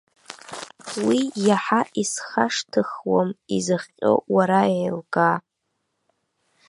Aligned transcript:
Уи 1.05 1.19
иаҳа 1.45 1.81
исхашҭыхуам, 2.01 3.29
изыхҟьо 3.55 4.11
уара 4.35 4.61
еилкаа. 4.79 5.37